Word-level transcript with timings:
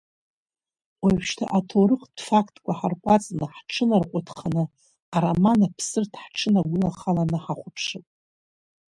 Уажәшьҭа 1.03 1.45
аҭоурыхтә 1.57 2.21
фактқәа 2.27 2.71
ҳарҟәаҵны, 2.79 3.45
ҳҽынарҟәыҭханы 3.55 4.63
ароман 5.15 5.59
Аԥсырҭ 5.67 6.13
ҳҽынагәылахаланы 6.23 7.37
ҳахәаԥшып. 7.43 8.05